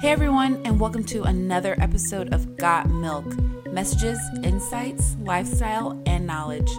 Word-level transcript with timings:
Hey 0.00 0.12
everyone, 0.12 0.62
and 0.64 0.78
welcome 0.78 1.02
to 1.06 1.24
another 1.24 1.74
episode 1.80 2.32
of 2.32 2.56
Got 2.56 2.88
Milk 2.88 3.26
Messages, 3.72 4.20
Insights, 4.44 5.16
Lifestyle, 5.18 6.00
and 6.06 6.24
Knowledge. 6.24 6.70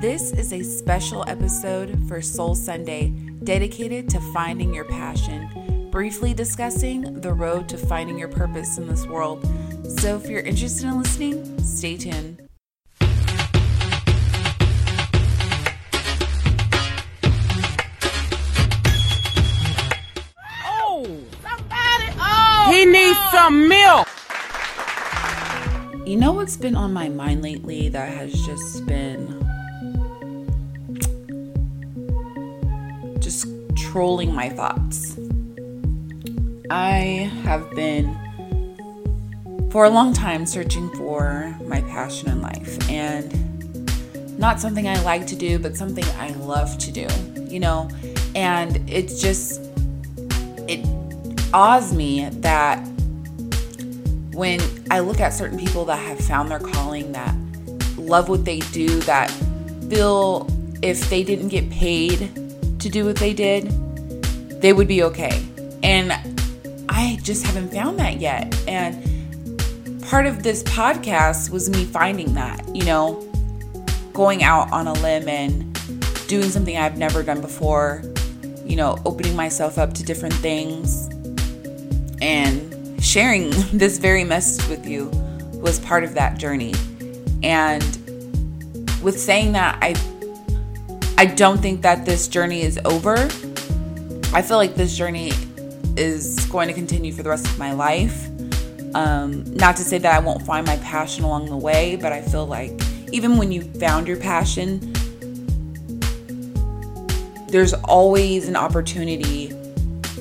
This 0.00 0.32
is 0.32 0.50
a 0.50 0.62
special 0.62 1.26
episode 1.28 2.08
for 2.08 2.22
Soul 2.22 2.54
Sunday 2.54 3.10
dedicated 3.42 4.08
to 4.08 4.20
finding 4.32 4.72
your 4.72 4.86
passion, 4.86 5.90
briefly 5.90 6.32
discussing 6.32 7.20
the 7.20 7.34
road 7.34 7.68
to 7.68 7.76
finding 7.76 8.18
your 8.18 8.28
purpose 8.28 8.78
in 8.78 8.88
this 8.88 9.06
world. 9.06 9.46
So 10.00 10.16
if 10.16 10.26
you're 10.30 10.40
interested 10.40 10.86
in 10.86 10.98
listening, 10.98 11.62
stay 11.62 11.98
tuned. 11.98 12.43
Some 23.30 23.68
milk. 23.68 24.08
You 26.06 26.16
know 26.16 26.32
what's 26.32 26.56
been 26.56 26.76
on 26.76 26.92
my 26.92 27.08
mind 27.08 27.42
lately 27.42 27.88
that 27.88 28.08
has 28.12 28.32
just 28.44 28.86
been 28.86 29.40
just 33.20 33.46
trolling 33.76 34.34
my 34.34 34.50
thoughts? 34.50 35.18
I 36.70 37.30
have 37.44 37.70
been 37.72 38.14
for 39.70 39.84
a 39.84 39.90
long 39.90 40.12
time 40.12 40.46
searching 40.46 40.88
for 40.90 41.56
my 41.66 41.80
passion 41.82 42.30
in 42.30 42.40
life 42.40 42.90
and 42.90 44.38
not 44.38 44.60
something 44.60 44.86
I 44.88 45.00
like 45.02 45.26
to 45.28 45.36
do, 45.36 45.58
but 45.58 45.76
something 45.76 46.04
I 46.18 46.30
love 46.32 46.76
to 46.78 46.92
do, 46.92 47.06
you 47.48 47.60
know? 47.60 47.88
And 48.34 48.88
it's 48.90 49.20
just, 49.20 49.60
it 50.68 50.86
awes 51.52 51.92
me 51.92 52.28
that 52.28 52.86
when 54.34 54.60
I 54.90 55.00
look 55.00 55.20
at 55.20 55.32
certain 55.32 55.58
people 55.58 55.84
that 55.86 55.96
have 55.96 56.18
found 56.18 56.50
their 56.50 56.58
calling, 56.58 57.12
that 57.12 57.34
love 57.96 58.28
what 58.28 58.44
they 58.44 58.58
do, 58.60 58.88
that 59.00 59.30
feel 59.88 60.48
if 60.82 61.08
they 61.08 61.22
didn't 61.22 61.48
get 61.48 61.70
paid 61.70 62.18
to 62.80 62.88
do 62.88 63.04
what 63.04 63.16
they 63.16 63.32
did, 63.32 63.68
they 64.60 64.72
would 64.72 64.88
be 64.88 65.02
okay. 65.04 65.42
And 65.82 66.12
I 66.88 67.18
just 67.22 67.46
haven't 67.46 67.70
found 67.70 67.98
that 68.00 68.20
yet. 68.20 68.54
And 68.66 70.02
part 70.02 70.26
of 70.26 70.42
this 70.42 70.62
podcast 70.64 71.50
was 71.50 71.70
me 71.70 71.84
finding 71.84 72.34
that, 72.34 72.74
you 72.74 72.84
know, 72.84 73.20
going 74.12 74.42
out 74.42 74.72
on 74.72 74.86
a 74.86 74.92
limb 74.94 75.28
and 75.28 75.72
doing 76.26 76.50
something 76.50 76.76
I've 76.76 76.98
never 76.98 77.22
done 77.22 77.40
before, 77.40 78.02
you 78.64 78.76
know, 78.76 78.98
opening 79.04 79.36
myself 79.36 79.78
up 79.78 79.94
to 79.94 80.02
different 80.02 80.34
things 80.34 81.08
and 82.20 82.73
sharing 83.14 83.50
this 83.72 83.98
very 83.98 84.24
message 84.24 84.68
with 84.68 84.84
you 84.88 85.08
was 85.62 85.78
part 85.78 86.02
of 86.02 86.14
that 86.14 86.36
journey. 86.36 86.74
And 87.44 87.80
with 89.04 89.16
saying 89.16 89.52
that, 89.52 89.78
I 89.80 89.94
I 91.16 91.26
don't 91.26 91.58
think 91.58 91.82
that 91.82 92.04
this 92.04 92.26
journey 92.26 92.62
is 92.62 92.76
over. 92.84 93.14
I 94.32 94.42
feel 94.42 94.56
like 94.56 94.74
this 94.74 94.96
journey 94.96 95.30
is 95.96 96.44
going 96.46 96.66
to 96.66 96.74
continue 96.74 97.12
for 97.12 97.22
the 97.22 97.28
rest 97.28 97.46
of 97.46 97.56
my 97.56 97.72
life. 97.72 98.26
Um, 98.96 99.44
not 99.54 99.76
to 99.76 99.82
say 99.82 99.98
that 99.98 100.12
I 100.12 100.18
won't 100.18 100.42
find 100.42 100.66
my 100.66 100.76
passion 100.78 101.22
along 101.22 101.46
the 101.46 101.56
way, 101.56 101.94
but 101.94 102.12
I 102.12 102.20
feel 102.20 102.46
like 102.46 102.72
even 103.12 103.36
when 103.36 103.52
you 103.52 103.62
found 103.62 104.08
your 104.08 104.16
passion, 104.16 104.92
there's 107.46 107.74
always 107.74 108.48
an 108.48 108.56
opportunity 108.56 109.52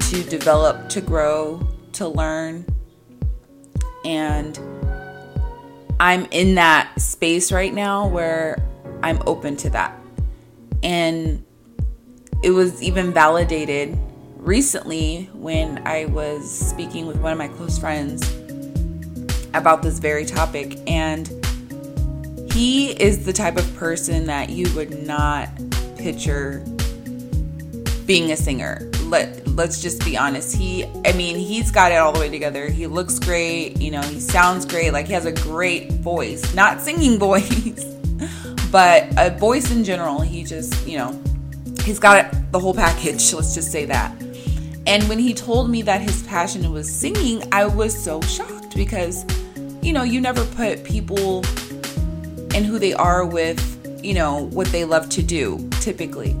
to 0.00 0.22
develop, 0.24 0.90
to 0.90 1.00
grow, 1.00 1.66
to 1.92 2.08
learn. 2.08 2.66
And 4.04 4.58
I'm 6.00 6.26
in 6.30 6.56
that 6.56 7.00
space 7.00 7.52
right 7.52 7.72
now 7.72 8.06
where 8.06 8.62
I'm 9.02 9.22
open 9.26 9.56
to 9.58 9.70
that. 9.70 9.98
And 10.82 11.44
it 12.42 12.50
was 12.50 12.82
even 12.82 13.12
validated 13.12 13.98
recently 14.36 15.30
when 15.32 15.86
I 15.86 16.04
was 16.06 16.50
speaking 16.50 17.06
with 17.06 17.18
one 17.18 17.32
of 17.32 17.38
my 17.38 17.48
close 17.48 17.78
friends 17.78 18.30
about 19.54 19.82
this 19.82 19.98
very 19.98 20.24
topic. 20.24 20.78
And 20.86 21.28
he 22.52 22.90
is 22.92 23.24
the 23.24 23.32
type 23.32 23.56
of 23.56 23.74
person 23.76 24.26
that 24.26 24.50
you 24.50 24.72
would 24.74 25.06
not 25.06 25.48
picture 25.96 26.64
being 28.06 28.30
a 28.30 28.36
singer. 28.36 28.90
Let 29.04 29.43
let's 29.54 29.80
just 29.80 30.04
be 30.04 30.16
honest. 30.16 30.56
He, 30.56 30.84
I 31.04 31.12
mean, 31.12 31.36
he's 31.36 31.70
got 31.70 31.92
it 31.92 31.96
all 31.96 32.12
the 32.12 32.20
way 32.20 32.28
together. 32.28 32.68
He 32.68 32.86
looks 32.86 33.18
great, 33.18 33.80
you 33.80 33.90
know, 33.90 34.02
he 34.02 34.20
sounds 34.20 34.66
great. 34.66 34.92
Like 34.92 35.06
he 35.06 35.12
has 35.12 35.26
a 35.26 35.32
great 35.32 35.92
voice, 35.92 36.54
not 36.54 36.80
singing 36.80 37.18
voice, 37.18 37.84
but 38.70 39.06
a 39.16 39.36
voice 39.38 39.70
in 39.70 39.84
general. 39.84 40.20
He 40.20 40.44
just, 40.44 40.86
you 40.86 40.98
know, 40.98 41.18
he's 41.82 41.98
got 41.98 42.26
it, 42.26 42.52
the 42.52 42.58
whole 42.58 42.74
package. 42.74 43.32
Let's 43.34 43.54
just 43.54 43.70
say 43.70 43.84
that. 43.86 44.12
And 44.86 45.08
when 45.08 45.18
he 45.18 45.32
told 45.32 45.70
me 45.70 45.82
that 45.82 46.02
his 46.02 46.22
passion 46.24 46.70
was 46.72 46.90
singing, 46.92 47.42
I 47.52 47.64
was 47.64 47.96
so 47.96 48.20
shocked 48.22 48.76
because, 48.76 49.24
you 49.82 49.92
know, 49.92 50.02
you 50.02 50.20
never 50.20 50.44
put 50.44 50.84
people 50.84 51.38
and 52.54 52.66
who 52.66 52.78
they 52.78 52.92
are 52.92 53.24
with, 53.24 54.00
you 54.04 54.12
know, 54.12 54.44
what 54.50 54.66
they 54.68 54.84
love 54.84 55.08
to 55.10 55.22
do 55.22 55.68
typically. 55.80 56.36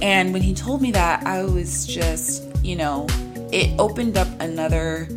And 0.00 0.32
when 0.32 0.42
he 0.42 0.54
told 0.54 0.80
me 0.80 0.90
that, 0.92 1.26
I 1.26 1.44
was 1.44 1.86
just 1.86 2.51
you 2.62 2.76
know, 2.76 3.06
it 3.52 3.78
opened 3.78 4.16
up 4.16 4.28
another 4.40 5.08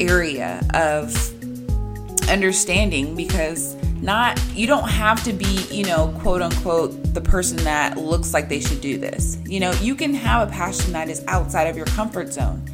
area 0.00 0.60
of 0.74 1.14
understanding 2.28 3.14
because 3.14 3.74
not 4.02 4.40
you 4.54 4.66
don't 4.66 4.88
have 4.88 5.22
to 5.24 5.32
be 5.32 5.66
you 5.70 5.84
know 5.84 6.16
quote 6.20 6.40
unquote 6.40 6.90
the 7.12 7.20
person 7.20 7.58
that 7.58 7.98
looks 7.98 8.32
like 8.32 8.48
they 8.48 8.60
should 8.60 8.80
do 8.80 8.98
this. 8.98 9.38
You 9.44 9.60
know 9.60 9.72
you 9.72 9.94
can 9.94 10.14
have 10.14 10.48
a 10.48 10.50
passion 10.50 10.92
that 10.92 11.08
is 11.08 11.22
outside 11.28 11.64
of 11.64 11.76
your 11.76 11.86
comfort 11.86 12.32
zone. 12.32 12.64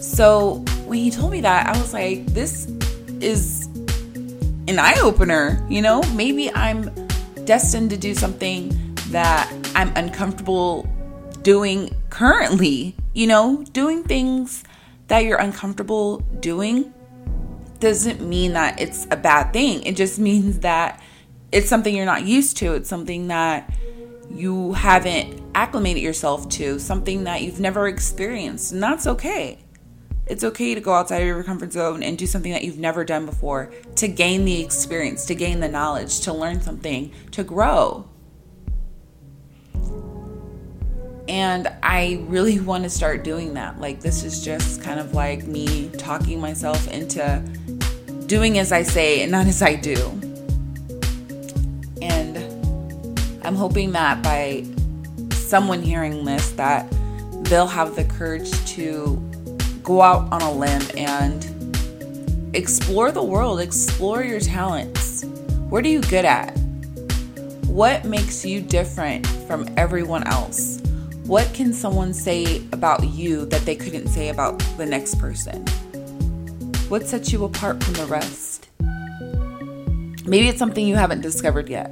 So 0.00 0.64
when 0.86 0.98
he 0.98 1.10
told 1.10 1.32
me 1.32 1.40
that 1.40 1.66
i 1.66 1.78
was 1.78 1.92
like 1.92 2.24
this 2.26 2.66
is 3.20 3.66
an 4.68 4.78
eye-opener 4.78 5.64
you 5.68 5.82
know? 5.82 6.02
Maybe 6.14 6.52
i'm 6.54 6.90
destined 7.44 7.90
to 7.90 7.96
do 7.96 8.14
something 8.14 8.94
that 9.10 9.52
i'm 9.74 9.92
uncomfortable 9.96 10.88
doing 11.42 11.94
currently. 12.16 12.96
You 13.12 13.26
know, 13.26 13.62
doing 13.72 14.02
things 14.02 14.64
that 15.08 15.24
you're 15.24 15.38
uncomfortable 15.38 16.18
doing 16.40 16.94
doesn't 17.78 18.26
mean 18.26 18.54
that 18.54 18.80
it's 18.80 19.06
a 19.10 19.16
bad 19.18 19.52
thing. 19.52 19.82
It 19.82 19.96
just 19.96 20.18
means 20.30 20.60
that 20.60 21.02
it's 21.52 21.68
something 21.68 21.94
you're 21.94 22.06
not 22.06 22.24
used 22.24 22.56
to. 22.58 22.72
It's 22.72 22.88
something 22.88 23.28
that 23.28 23.70
you 24.30 24.72
haven't 24.72 25.42
acclimated 25.54 26.02
yourself 26.02 26.48
to, 26.48 26.78
something 26.78 27.24
that 27.24 27.42
you've 27.42 27.60
never 27.60 27.86
experienced. 27.86 28.72
And 28.72 28.82
that's 28.82 29.06
okay. 29.06 29.58
It's 30.26 30.42
okay 30.42 30.74
to 30.74 30.80
go 30.80 30.94
outside 30.94 31.18
of 31.20 31.26
your 31.26 31.44
comfort 31.44 31.72
zone 31.74 32.02
and 32.02 32.16
do 32.16 32.26
something 32.26 32.52
that 32.52 32.64
you've 32.64 32.78
never 32.78 33.04
done 33.04 33.26
before 33.26 33.70
to 33.96 34.08
gain 34.08 34.46
the 34.46 34.62
experience, 34.62 35.26
to 35.26 35.34
gain 35.34 35.60
the 35.60 35.68
knowledge, 35.68 36.20
to 36.20 36.32
learn 36.32 36.62
something, 36.62 37.12
to 37.32 37.44
grow. 37.44 38.08
And 41.36 41.70
I 41.82 42.24
really 42.28 42.60
want 42.60 42.84
to 42.84 42.88
start 42.88 43.22
doing 43.22 43.52
that. 43.54 43.78
Like, 43.78 44.00
this 44.00 44.24
is 44.24 44.42
just 44.42 44.82
kind 44.82 44.98
of 44.98 45.12
like 45.12 45.46
me 45.46 45.90
talking 45.98 46.40
myself 46.40 46.88
into 46.88 47.40
doing 48.24 48.58
as 48.58 48.72
I 48.72 48.82
say 48.82 49.20
and 49.20 49.30
not 49.30 49.46
as 49.46 49.60
I 49.60 49.74
do. 49.74 49.98
And 52.00 52.38
I'm 53.44 53.54
hoping 53.54 53.92
that 53.92 54.22
by 54.22 54.64
someone 55.32 55.82
hearing 55.82 56.24
this 56.24 56.52
that 56.52 56.90
they'll 57.42 57.66
have 57.66 57.96
the 57.96 58.04
courage 58.04 58.50
to 58.72 59.16
go 59.82 60.00
out 60.00 60.32
on 60.32 60.40
a 60.40 60.50
limb 60.50 60.84
and 60.96 62.56
explore 62.56 63.12
the 63.12 63.22
world, 63.22 63.60
explore 63.60 64.24
your 64.24 64.40
talents. 64.40 65.26
What 65.68 65.84
are 65.84 65.88
you 65.88 66.00
good 66.00 66.24
at? 66.24 66.56
What 67.66 68.06
makes 68.06 68.42
you 68.42 68.62
different 68.62 69.26
from 69.46 69.68
everyone 69.76 70.26
else? 70.26 70.75
What 71.26 71.52
can 71.52 71.72
someone 71.72 72.14
say 72.14 72.62
about 72.70 73.02
you 73.02 73.46
that 73.46 73.62
they 73.62 73.74
couldn't 73.74 74.06
say 74.06 74.28
about 74.28 74.60
the 74.76 74.86
next 74.86 75.16
person? 75.16 75.66
What 76.88 77.04
sets 77.04 77.32
you 77.32 77.42
apart 77.42 77.82
from 77.82 77.94
the 77.94 78.06
rest? 78.06 78.68
Maybe 80.24 80.48
it's 80.48 80.60
something 80.60 80.86
you 80.86 80.94
haven't 80.94 81.22
discovered 81.22 81.68
yet. 81.68 81.90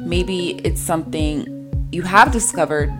Maybe 0.00 0.52
it's 0.64 0.80
something 0.80 1.88
you 1.92 2.00
have 2.00 2.32
discovered 2.32 2.90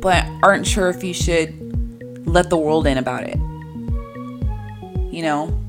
but 0.00 0.26
aren't 0.42 0.66
sure 0.66 0.88
if 0.88 1.04
you 1.04 1.14
should 1.14 2.26
let 2.26 2.50
the 2.50 2.56
world 2.56 2.88
in 2.88 2.98
about 2.98 3.22
it. 3.22 3.36
You 5.14 5.22
know, 5.22 5.62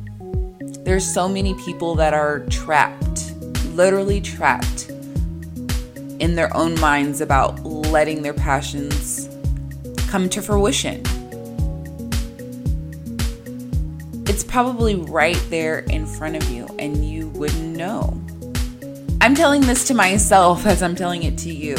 there's 0.85 1.05
so 1.05 1.29
many 1.29 1.53
people 1.53 1.93
that 1.95 2.15
are 2.15 2.39
trapped, 2.47 3.31
literally 3.75 4.21
trapped 4.21 4.89
in 6.19 6.33
their 6.33 6.55
own 6.57 6.79
minds 6.79 7.21
about 7.21 7.59
letting 7.93 8.23
their 8.23 8.33
passions 8.33 9.29
come 10.09 10.27
to 10.27 10.41
fruition. 10.41 11.01
it's 14.33 14.43
probably 14.43 14.95
right 14.95 15.39
there 15.51 15.79
in 15.79 16.07
front 16.07 16.35
of 16.35 16.49
you 16.49 16.65
and 16.79 17.07
you 17.07 17.27
wouldn't 17.29 17.77
know. 17.77 18.19
I'm 19.21 19.35
telling 19.35 19.61
this 19.61 19.85
to 19.89 19.93
myself 19.93 20.65
as 20.65 20.81
I'm 20.81 20.95
telling 20.95 21.21
it 21.21 21.37
to 21.39 21.53
you. 21.53 21.75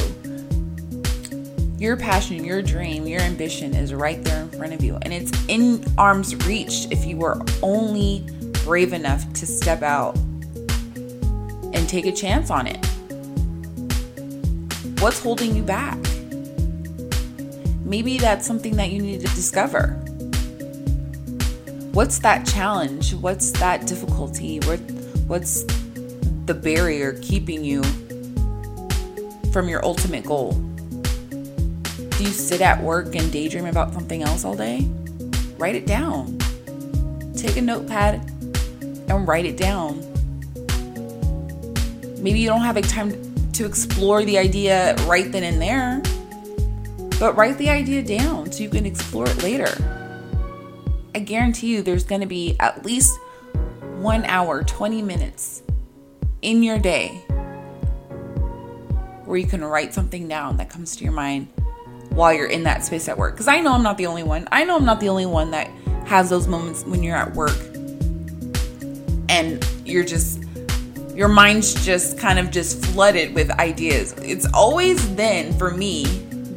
Your 1.79 1.97
passion, 1.97 2.45
your 2.45 2.63
dream, 2.63 3.09
your 3.09 3.21
ambition 3.23 3.75
is 3.75 3.93
right 3.93 4.23
there 4.23 4.43
in 4.43 4.51
front 4.51 4.73
of 4.73 4.85
you, 4.85 4.97
and 5.03 5.13
it's 5.13 5.33
in 5.49 5.85
arm's 5.99 6.37
reach 6.47 6.87
if 6.93 7.05
you 7.05 7.17
were 7.17 7.43
only 7.61 8.25
brave 8.65 8.93
enough 8.93 9.31
to 9.33 9.47
step 9.47 9.83
out 9.83 10.17
and 11.75 11.89
take 11.89 12.07
a 12.07 12.13
chance 12.13 12.51
on 12.51 12.69
it. 12.69 12.79
What's 15.05 15.21
holding 15.21 15.55
you 15.55 15.63
back? 15.63 15.99
Maybe 17.85 18.17
that's 18.17 18.47
something 18.47 18.75
that 18.77 18.91
you 18.91 19.03
need 19.03 19.21
to 19.21 19.27
discover. 19.35 19.89
What's 21.93 22.21
that 22.21 22.47
challenge? 22.47 23.13
What's 23.13 23.51
that 23.61 23.87
difficulty? 23.87 24.61
what's 25.27 25.65
the 26.47 26.55
barrier 26.55 27.19
keeping 27.21 27.63
you 27.63 27.83
from 29.53 29.69
your 29.69 29.85
ultimate 29.85 30.25
goal? 30.25 30.53
Do 30.53 32.25
you 32.25 32.31
sit 32.31 32.63
at 32.63 32.83
work 32.83 33.15
and 33.15 33.31
daydream 33.31 33.67
about 33.67 33.93
something 33.93 34.23
else 34.23 34.43
all 34.43 34.57
day? 34.57 34.89
Write 35.59 35.75
it 35.75 35.87
down. 35.87 36.39
Take 37.37 37.59
a 37.59 37.61
notepad 37.61 38.27
and 39.11 39.29
write 39.29 39.45
it 39.45 39.59
down. 39.59 40.01
Maybe 42.23 42.41
you 42.41 42.49
don't 42.49 42.63
have 42.63 42.79
a 42.79 42.81
time 42.81 43.14
to 43.55 43.65
explore 43.65 44.25
the 44.25 44.39
idea 44.39 44.95
right 45.07 45.31
then 45.31 45.45
and 45.45 45.61
there, 45.61 46.03
but 47.19 47.37
write 47.37 47.57
the 47.59 47.71
idea 47.71 48.03
down 48.03 48.51
so 48.51 48.63
you 48.63 48.69
can 48.69 48.85
explore 48.85 49.29
it 49.29 49.43
later. 49.43 49.73
I 51.15 51.21
guarantee 51.21 51.69
you 51.69 51.83
there's 51.83 52.05
going 52.05 52.21
to 52.21 52.27
be 52.27 52.57
at 52.59 52.85
least 52.85 53.19
one 53.99 54.25
hour, 54.25 54.65
20 54.65 55.03
minutes 55.03 55.63
in 56.43 56.63
your 56.63 56.79
day 56.79 57.09
where 59.25 59.39
you 59.39 59.47
can 59.47 59.65
write 59.65 59.95
something 59.95 60.29
down 60.29 60.57
that 60.59 60.69
comes 60.69 60.97
to 60.97 61.05
your 61.05 61.13
mind 61.13 61.49
while 62.11 62.33
you're 62.33 62.47
in 62.47 62.65
that 62.65 62.85
space 62.85 63.09
at 63.09 63.17
work. 63.17 63.35
Because 63.35 63.49
I 63.49 63.61
know 63.61 63.73
I'm 63.73 63.83
not 63.83 63.97
the 63.97 64.07
only 64.07 64.23
one. 64.23 64.47
I 64.53 64.65
know 64.65 64.77
I'm 64.77 64.85
not 64.85 65.01
the 65.01 65.09
only 65.09 65.27
one 65.27 65.51
that 65.53 65.69
has 66.07 66.29
those 66.29 66.47
moments 66.47 66.85
when 66.85 67.03
you're 67.03 67.17
at 67.17 67.35
work 67.35 67.57
and 69.29 69.67
you're 69.85 70.05
just 70.05 70.44
your 71.15 71.29
mind's 71.29 71.75
just 71.85 72.19
kind 72.19 72.39
of 72.39 72.51
just 72.51 72.85
flooded 72.87 73.35
with 73.35 73.51
ideas. 73.53 74.13
It's 74.19 74.47
always 74.53 75.15
then 75.15 75.57
for 75.59 75.71
me, 75.71 76.05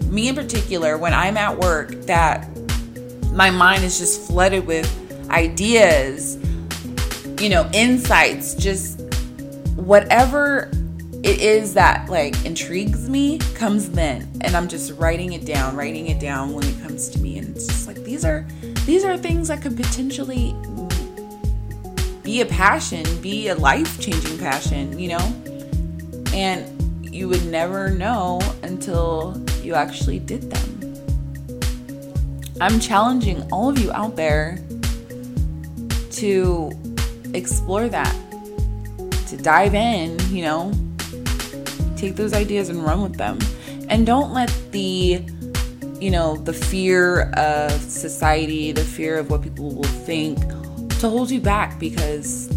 me 0.09 0.29
in 0.29 0.35
particular, 0.35 0.97
when 0.97 1.13
I'm 1.13 1.37
at 1.37 1.57
work, 1.57 1.91
that 2.07 2.49
my 3.33 3.51
mind 3.51 3.83
is 3.83 3.99
just 3.99 4.27
flooded 4.27 4.65
with 4.65 4.91
ideas, 5.29 6.37
you 7.39 7.49
know, 7.49 7.69
insights, 7.71 8.55
just 8.55 9.01
whatever 9.75 10.71
it 11.23 11.39
is 11.39 11.73
that 11.73 12.09
like 12.09 12.45
intrigues 12.45 13.09
me 13.09 13.39
comes 13.55 13.89
then 13.89 14.21
and 14.41 14.55
i'm 14.55 14.67
just 14.67 14.91
writing 14.99 15.33
it 15.33 15.45
down 15.45 15.75
writing 15.75 16.07
it 16.07 16.19
down 16.19 16.53
when 16.53 16.63
it 16.63 16.79
comes 16.81 17.09
to 17.09 17.19
me 17.19 17.39
and 17.39 17.49
it's 17.49 17.65
just 17.65 17.87
like 17.87 17.97
these 18.03 18.23
are 18.23 18.45
these 18.85 19.03
are 19.03 19.17
things 19.17 19.47
that 19.47 19.61
could 19.61 19.75
potentially 19.75 20.55
be 22.27 22.41
a 22.41 22.45
passion, 22.45 23.05
be 23.21 23.47
a 23.47 23.55
life 23.55 24.01
changing 24.01 24.37
passion, 24.37 24.99
you 24.99 25.07
know? 25.07 25.33
And 26.33 27.05
you 27.15 27.29
would 27.29 27.45
never 27.45 27.89
know 27.89 28.41
until 28.63 29.41
you 29.63 29.75
actually 29.75 30.19
did 30.19 30.51
them. 30.51 30.93
I'm 32.59 32.81
challenging 32.81 33.49
all 33.49 33.69
of 33.69 33.79
you 33.79 33.93
out 33.93 34.17
there 34.17 34.59
to 36.19 36.69
explore 37.33 37.87
that, 37.87 38.13
to 39.27 39.37
dive 39.37 39.73
in, 39.73 40.19
you 40.29 40.41
know, 40.41 40.73
take 41.95 42.17
those 42.17 42.33
ideas 42.33 42.67
and 42.67 42.83
run 42.83 43.03
with 43.03 43.15
them. 43.15 43.39
And 43.87 44.05
don't 44.05 44.33
let 44.33 44.53
the 44.73 45.25
you 46.01 46.11
know, 46.11 46.35
the 46.35 46.53
fear 46.53 47.31
of 47.31 47.71
society, 47.71 48.71
the 48.71 48.83
fear 48.83 49.17
of 49.17 49.31
what 49.31 49.41
people 49.41 49.73
will 49.73 49.83
think 49.83 50.37
to 50.99 51.09
hold 51.09 51.29
you 51.29 51.39
back 51.39 51.79
because 51.79 52.49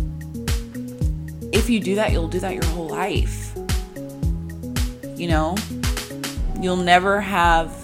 if 1.52 1.68
you 1.68 1.80
do 1.80 1.94
that, 1.96 2.12
you'll 2.12 2.28
do 2.28 2.40
that 2.40 2.54
your 2.54 2.64
whole 2.66 2.88
life. 2.88 3.54
You 5.16 5.28
know, 5.28 5.56
you'll 6.60 6.76
never 6.76 7.20
have 7.20 7.76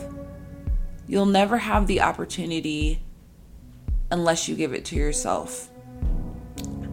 you'll 1.09 1.27
never 1.27 1.59
have 1.59 1.87
the 1.87 2.01
opportunity 2.01 3.03
unless 4.11 4.49
you 4.49 4.55
give 4.55 4.73
it 4.73 4.85
to 4.87 4.97
yourself. 4.97 5.69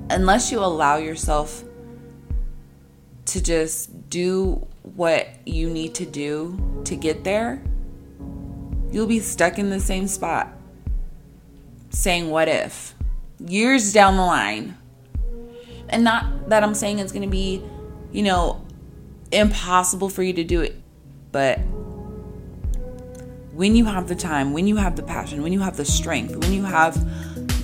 Unless 0.09 0.51
you 0.51 0.59
allow 0.59 0.98
yourself 0.98 1.63
to 3.25 3.42
just 3.42 4.09
do 4.09 4.68
what 4.83 5.27
you 5.45 5.69
need 5.69 5.95
to 5.95 6.06
do 6.06 6.81
to 6.86 6.95
get 6.95 7.24
there, 7.24 7.63
you'll 8.92 9.07
be 9.07 9.19
stuck 9.19 9.57
in 9.57 9.69
the 9.69 9.80
same 9.80 10.07
spot 10.07 10.50
saying, 11.89 12.30
What 12.30 12.48
if? 12.48 12.94
Years 13.48 13.94
down 13.94 14.18
the 14.18 14.25
line. 14.25 14.78
And 15.90 16.04
not 16.04 16.50
that 16.50 16.63
I'm 16.63 16.74
saying 16.74 17.00
it's 17.00 17.12
going 17.12 17.24
to 17.24 17.30
be, 17.30 17.63
you 18.12 18.24
know, 18.24 18.66
impossible 19.31 20.10
for 20.10 20.24
you 20.24 20.34
to 20.34 20.44
do 20.44 20.62
it, 20.62 20.75
but 21.31 21.60
when 23.54 23.75
you 23.75 23.86
have 23.86 24.07
the 24.07 24.16
time, 24.16 24.54
when 24.54 24.68
you 24.68 24.78
have 24.78 24.95
the 24.95 25.04
passion, 25.04 25.44
when 25.44 25.54
you 25.54 25.60
have 25.60 25.78
the 25.78 25.86
strength, 25.86 26.36
when 26.36 26.54
you 26.54 26.63
have 26.63 26.95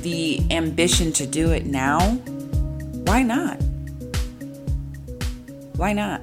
the 0.03 0.39
ambition 0.51 1.11
to 1.13 1.25
do 1.25 1.51
it 1.51 1.65
now, 1.65 1.99
why 3.05 3.23
not? 3.23 3.55
Why 5.75 5.93
not? 5.93 6.21